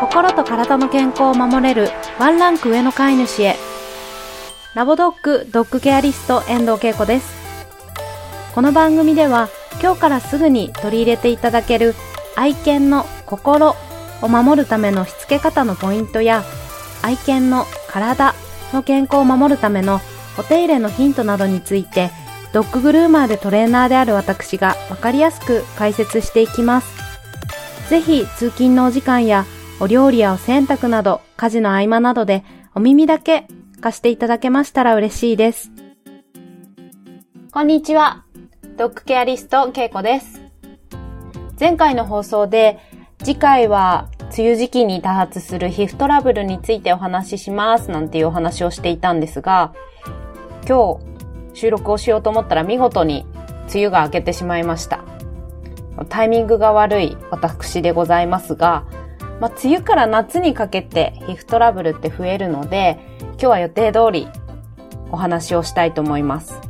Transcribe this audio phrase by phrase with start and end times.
[0.00, 3.56] 心と体の健康を守れるワンランク上の飼い主へ
[4.74, 7.30] ラボドッグドッグケアリスト遠藤恵子です
[8.54, 9.50] この番組では
[9.82, 11.94] 今日からすぐに取り入れていただける
[12.34, 13.76] 愛犬の心
[14.22, 16.44] を守るためのしつけ方のポイントや
[17.02, 18.34] 愛犬の体
[18.72, 20.00] の健康を守るための
[20.38, 22.10] お手入れのヒントなどについて
[22.54, 27.00] ドッググルーマーでトレーナーである私がわかりやすく解説していきます。
[27.90, 29.44] ぜひ通勤のお時間や
[29.82, 32.44] お料理やお洗濯など家事の合間などで
[32.74, 33.48] お耳だけ
[33.80, 35.72] 貸していただけましたら嬉しいです。
[37.50, 38.26] こんにちは。
[38.76, 40.42] ドッグケアリストケイコです。
[41.58, 42.78] 前回の放送で
[43.20, 49.72] 次回は梅雨時期に多発する皮膚トラブルについてお話ししますなんていうお話をしていたんですが、
[50.68, 51.00] 今
[51.54, 53.24] 日収録をしようと思ったら見事に
[53.72, 55.02] 梅雨が明けてしまいました。
[56.10, 58.84] タイミングが悪い私でございますが、
[59.40, 64.28] まあ、梅雨から夏にかけて皮膚トラブルって増えるので、今日は予定通り
[65.10, 66.60] お話をしたいと思います。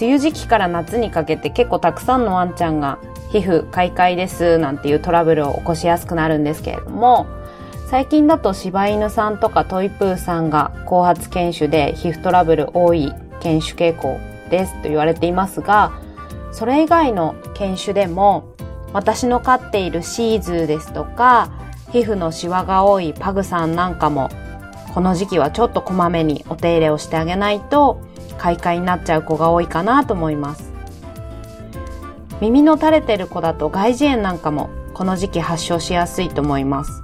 [0.00, 2.98] 梅雨時期から夏にかけて結構たくさんのワンちゃんが
[3.30, 7.26] 皮膚開会ですなんていうトラブルを起こしやすくなるんですけれども、
[7.90, 14.18] 最近だと柴犬さんとかトイプーさんが後発犬種で皮膚トラブル多い犬種傾向
[14.50, 15.92] ですと言われていますが、
[16.50, 18.54] それ以外の犬種でも
[18.96, 21.50] 私の飼っているシーズーですとか
[21.92, 24.30] 皮膚のシワが多いパグさんなんかも
[24.94, 28.00] この時期はちょっとこまめにお手入れをしてあげないと
[28.38, 30.72] 開花になっちゃう子が多いかなと思います。
[32.40, 37.02] 耳の垂れてる子だと外耳炎なんかもこの時期発症しやすいと思います。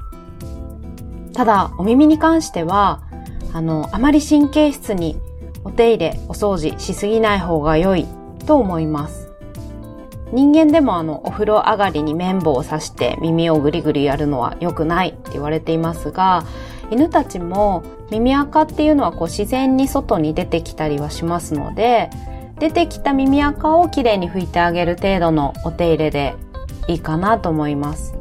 [1.34, 3.02] ただ、お耳に関しては、
[3.52, 5.18] あの、あまり神経質に
[5.62, 8.06] お手入れ、お掃除しすぎない方が良い
[8.46, 9.21] と思います。
[10.32, 16.44] 人間でもあの、お風呂上がりに綿棒を刺して耳をぐりぐりやるのは良くないって言われていますが、
[16.90, 22.10] 犬たちも耳垢っていうのはこう自然に外に出てきたりはしますので、
[22.58, 26.34] 出てきた耳垢をきれいに拭いてあげる程度のお手入れで
[26.88, 28.14] いいかなと思います。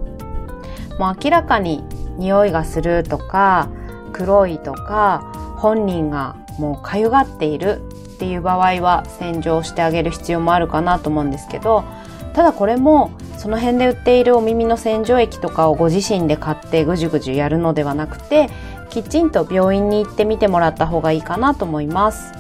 [1.00, 1.84] もう明らかに
[2.18, 3.70] 匂いがするとか、
[4.12, 7.82] 黒いとか、本人がもうかゆがっている
[8.16, 11.84] っていう場合は洗浄してあげる必要もあるかなと思うんですけど、
[12.34, 18.50] ただこれもその辺で売っているお耳の洗浄液とかをご自身で買ってぐじゅぐじゅやるのではなくて、
[18.90, 22.34] きちんと病院に行ってみてもらった方がいいかなと思います。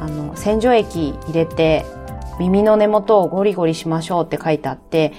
[0.00, 1.84] あの、洗浄液入れて
[2.38, 5.12] 耳の根元をゴリゴリしましょうって書いてあって、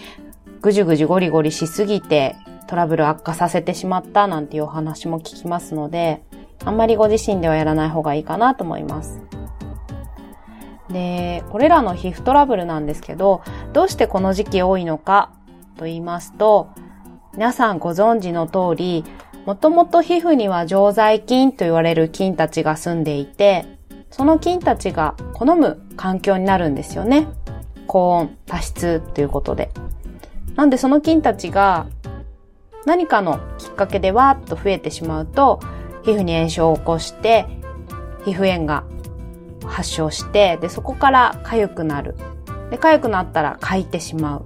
[0.61, 2.35] ぐじゅぐじゅゴリゴリしすぎて
[2.67, 6.23] トラブル悪化させてしまったなんていうお話も聞きますので、
[6.63, 9.21] あんまりご自身ではやらない方がいいかなと思います。
[10.89, 13.41] で、これらの皮膚トラブルなんですけど、
[13.73, 15.31] どうしてこの時期多いのか
[15.77, 16.69] と言いますと、
[17.33, 19.05] 皆さんご存知の通り、
[19.45, 23.65] もともと皮膚には常在菌と言われる菌たちが住んでいて、
[24.11, 27.27] その菌たちが好む環境になるんですよね。
[27.87, 29.69] 高温、多湿ということで。
[30.55, 31.87] なんでその菌たちが
[32.85, 35.59] 何かのきっかけでわーっと増えてしまうと、
[36.03, 37.45] 皮膚に炎症を起こして、
[38.25, 38.83] 皮膚炎が
[39.65, 42.15] 発症して、で、そこから痒くなる。
[42.69, 44.45] で、痒くなったらかいてしまう。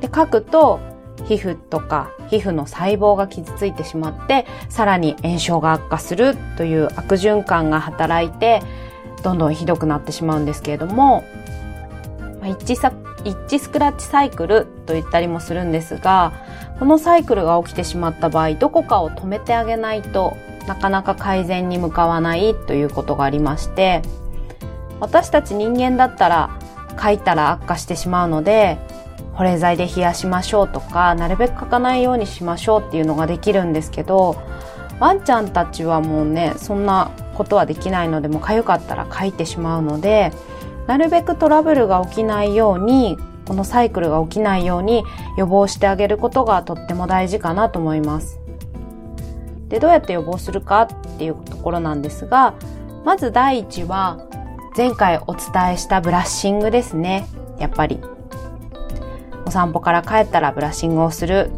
[0.00, 0.80] で、書くと、
[1.26, 8.62] 皮膚とか皮膚の細胞が傷ついてしまって、さらに炎症が悪化するという悪循環が働いて、
[9.22, 11.24] どんどんひどくなってしまうんですけれども、
[12.44, 12.92] 一致さ
[13.24, 16.32] 一致スクラッチサイクルと言ったりもするんですが、
[16.78, 20.36] このサイクルが起きてしまった場合、どこかを止めてあげないと
[20.66, 24.02] なかなか改善に向かわないということがありまして、
[25.00, 26.58] 私たち人間だったら
[27.02, 28.78] 書いたら悪化してしまうので、
[29.32, 34.36] 保冷剤で冷やしましょうとか、なるべく書かないようにしましょうっていうのができるんですけど、
[34.98, 40.30] ワンちゃんたちはもうね、そんなことはできないので、もう痒かったら書いてしまうので、
[40.86, 43.16] なるべくトラブルが起きないように、
[43.46, 45.04] このサイクルが起きないように
[45.38, 48.39] 予防してあげることがとっても大事かなと思います。
[49.70, 52.54] で、どうやって予防するかっていうところなんですが、
[53.04, 54.18] まず第一は、
[54.76, 57.26] 前回お伝えしたブラッシングですね。
[57.58, 58.00] やっぱり。
[59.46, 61.50] お散歩から帰ったらブラッシングをする。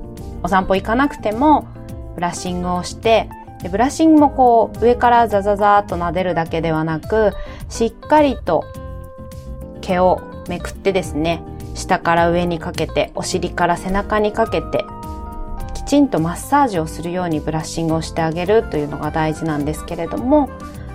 [0.43, 1.67] お散歩行かなくても
[2.15, 3.29] ブラッシングをして、
[3.63, 7.33] でブラッシングもこう上からザザザーっと撫でるだけではなく、
[7.69, 8.65] しっかりと
[9.81, 11.43] 毛をめくってですね、
[11.75, 14.85] 下から上にかけて、お尻から背中にかけて、
[15.93, 20.49] ちんとマッサージをするようにブラッシングをしてあげるというのが大事なんですけれども、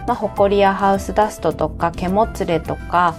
[0.08, 3.14] まあ、ホコリやハウスダストとか毛もつれとか、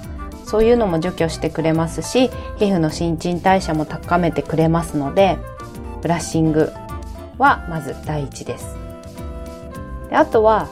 [0.44, 5.38] そういうのも除去してくれますし、皮膚の新陳代謝も高めてくれますので、
[6.02, 6.72] ブラッシング
[7.38, 8.74] はまず第一です。
[10.10, 10.68] であとは、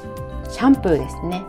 [0.51, 1.45] シャンプーですね。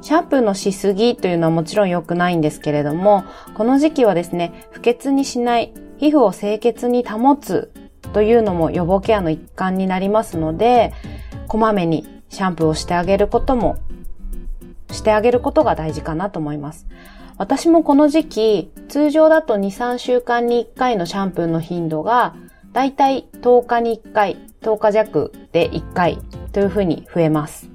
[0.00, 7.73] シャンプーのしすぎというのはもちろん良くないんですけれども、この時期はですね、不潔にしない、皮膚を清潔に保つ
[8.14, 10.94] というのも予防ケアの一環になりますので、
[11.48, 13.76] こまめにシャンプーをしてあげることも、
[14.92, 16.86] してあげることが大事かなと思います。
[17.38, 22.36] 私もこの時期、通常だと2、3週間に1回のシャンプーの頻度が、
[22.72, 26.18] だいたい10日に1回、10日弱で1回
[26.52, 27.68] というふうに増えます。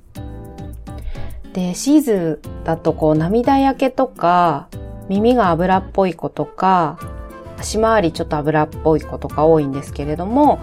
[1.51, 4.69] で、シーズンだとこう涙焼けとか、
[5.09, 6.97] 耳が油っぽい子とか、
[7.59, 10.59] 足回りちょっと油っぽい子とか多いんですけれども、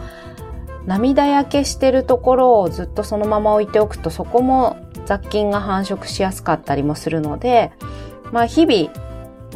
[0.87, 7.73] 涙焼けしてるところをずっとそのまま置いておくとそこも雑菌が繁殖しやすかったりもするので、
[8.33, 8.93] まあ日々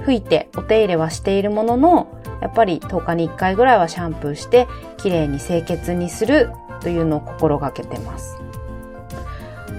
[0.04, 4.66] 吹いてお手入れはしているものの、やっぱり10日に1回ぐらいはシャンプーして
[4.96, 6.50] 綺麗に清潔にする
[6.80, 8.38] というのを心がけてます。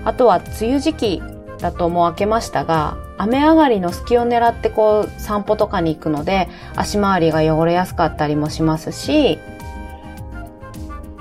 [0.05, 1.23] あとは梅雨時期
[1.59, 9.37] だともう明けましたが、雨上がりの隙を狙ってこう散歩とかに行くので足回りが汚れやすかったりもしますし、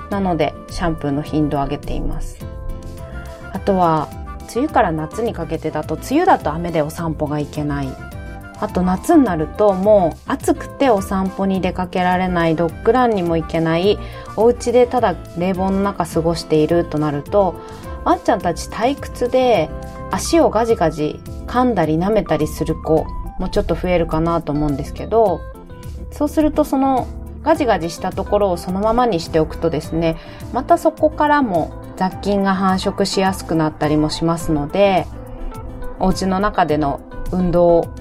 [0.09, 2.43] なのでシャンプーの頻度を上げています。
[3.53, 4.09] あとは
[4.53, 7.87] 梅雨から夏にかけてだと、梅雨だと雨でお散歩が行けない。
[8.59, 13.99] あと夏になるともう暑くてお散歩に出かけられない、ドッグランにも行けない、
[14.35, 17.61] お家でただ冷房の中過ごしているとなると、
[18.03, 19.69] ワンちゃんたち退屈で
[20.11, 23.05] 足をガジガジ噛んだり舐めたりする子
[23.39, 25.41] もちょっと増えるかなと思うんですけど、
[26.11, 27.07] そうするとその
[27.43, 30.17] ガジガジしたところをそのままにしておくとですね、
[30.53, 35.07] またそこからも雑菌が繁殖しやすくなったりもしますので、
[35.99, 37.01] お家の中での
[37.31, 37.93] 運動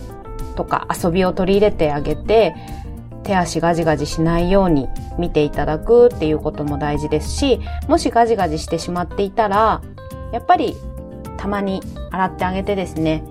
[0.57, 2.55] とか遊びを取り入れてあげて、
[3.31, 9.83] 手足ガジガジしないように見ていただくっていうことも大事ですし、もしガジガジしてしまっていたら、
[10.33, 10.75] やっぱり
[11.37, 11.81] たまに
[12.11, 13.23] 洗ってあげてですね、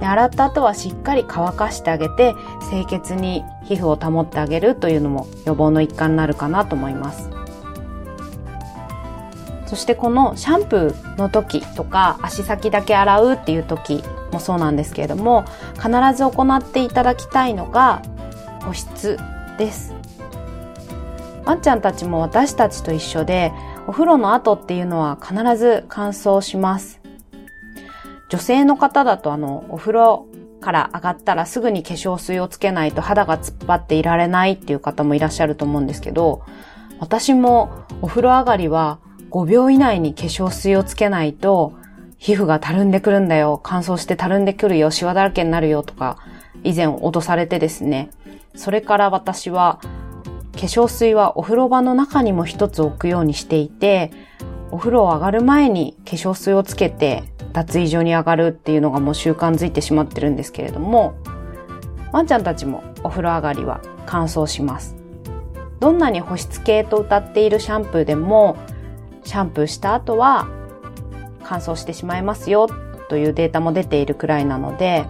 [0.00, 2.34] で洗った後はしっかり乾かしてあげて、
[2.70, 7.28] 清潔に皮膚を保ってあげるというのも予防の一環になるかなと思います。
[9.66, 14.02] そしてこのシャンプーの時とか足先だけ洗うっていう時
[14.32, 15.44] もそうなんですけれども
[15.74, 18.02] 必ず行っていただきたいのが
[18.66, 19.18] 保湿
[19.58, 19.94] です。
[21.44, 23.52] ワンちゃんたちも私たちと一緒で
[23.86, 27.00] お風呂の後っていうのは必ず乾燥します。
[28.28, 30.26] 女性の方だとあのお風呂
[30.60, 36.42] から上がったらすぐに化粧水をつけないと肌が突っ張っていられないっていう方もいらっしゃると思うんですけど
[37.00, 39.00] 私もお風呂上がりは
[39.32, 41.72] 5秒以内に化粧水をつけないと、
[42.18, 46.18] 皮膚がたるんでくるんだよ、乾燥してたるんでくるよ、シワだらけになるよとか、
[46.62, 48.10] 以前脅されてですね。
[48.54, 49.80] それから私は、
[50.52, 54.10] 化粧水はお風呂場の中にも一つ置くようにしていて、
[54.70, 61.14] お風呂を上がる前に化粧水をつけて脱衣所に上がるっていうのがもう習慣づいてしまってるんですけれども、
[62.12, 64.96] ワンちゃんたちもお風呂上がりは乾燥します。
[65.80, 68.56] どんなに保湿系と歌っているシャンプーでも
[69.24, 70.48] シャンプーした後は
[71.42, 72.68] 乾燥してしまいますよ
[73.08, 75.06] というデータも出ているくらいなので、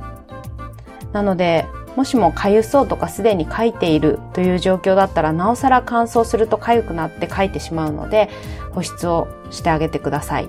[1.12, 1.66] なので、
[1.96, 8.30] もしも痒そうとかすでに書いているという状況だったら、なおさら乾燥すると痒くなって書いてしまうので、
[8.72, 10.48] 保湿をしてあげてください。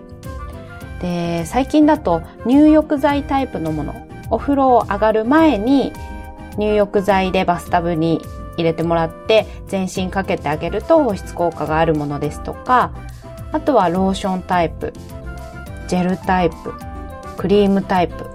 [1.01, 5.91] で、最近だと入浴剤タイプのもの、お風呂を上がる前に
[6.57, 8.21] 入浴剤でバスタブに
[8.55, 12.91] 入れてもらって全身かけてあげると保湿効果があるものですとか、
[13.51, 14.93] あとはローションタイプ、
[15.87, 16.55] ジェルタイプ、
[17.37, 18.29] クリームタイプ、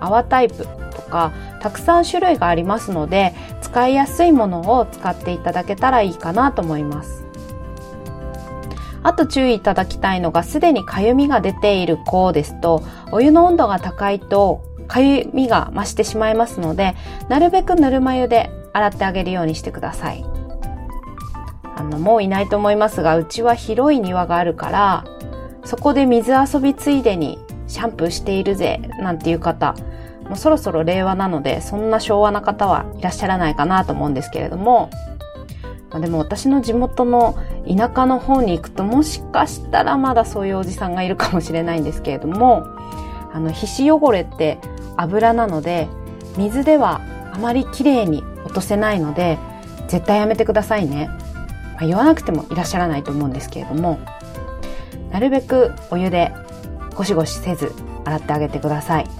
[0.00, 7.26] 泡タイプとか、たくさん種類がありますので、使いやすいものを使っていただけたらいいかなと思います。
[9.02, 16.96] あと注意いただきたいのが、すでにかゆみが出ている子ですと、お湯の温度が高いと、かゆみが増してしまいますので、
[17.28, 20.24] なるべくぬるま湯で洗ってあげるようにしてください。
[21.76, 25.04] あの、もういないと思いますが、うちは広い庭があるから、
[25.64, 27.38] そこで水遊びついでに
[27.68, 29.74] シャンプーしているぜ、なんていう方、
[30.30, 34.88] もうそろそろ令和なので、そんな昭和な方はいらっしゃらないかなと思うんですけれども、
[35.90, 42.64] まあ、でも私の地元の田舎の方に行くともしかしたらまだそういうおじさんがいるかもしれないんですけれども、
[43.32, 44.58] あの、皮脂汚れって
[44.96, 45.88] 油なので、
[46.36, 47.00] 水では
[47.32, 49.36] あまり綺麗に落とせないので、
[49.88, 51.08] 絶対やめてくださいね。
[51.74, 53.98] まあ、言わなくてもいらっしゃらないと思うんですけれども、
[55.10, 56.32] なるべくお湯で
[56.94, 57.72] ゴシゴシせず
[58.04, 59.19] 洗ってあげてください。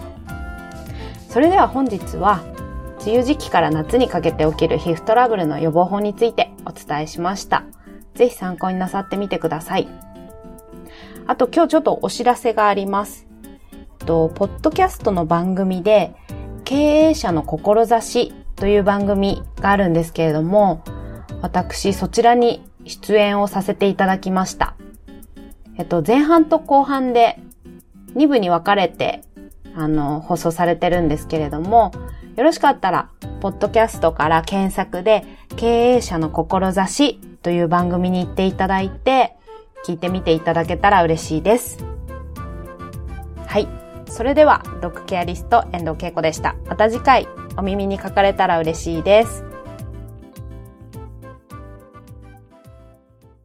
[1.30, 2.42] それでは本日は、
[3.02, 7.62] 梅雨時期から夏にかけて起きる皮膚トラブルの予防法についてお伝えしました。
[8.16, 9.86] ぜひ参考になさってみてください。
[11.28, 13.28] あと今日ちょっとお知らせがあります。
[14.06, 16.16] と、ポッドキャストの番組で、
[16.64, 20.82] 経営者の志という番組があるんですけれども、
[21.42, 24.74] 私そちらに出演をさせていただきました。
[25.78, 27.38] えっと、前半と後半で
[28.16, 29.22] 2部に分かれて、
[29.76, 31.92] あの、放送されてるんですけれども、
[32.36, 33.08] よろしかったら、
[33.40, 35.24] ポッドキャストから検索で、
[35.56, 39.36] 経営者の志という番組に行っていただいて、
[39.86, 41.84] 聞いてみていただけたら嬉しいです。
[43.46, 43.68] はい。
[44.06, 46.56] それでは、ドッグケアリスト遠藤恵子でした。
[46.66, 49.49] また次回、お耳にかかれたら嬉しいです。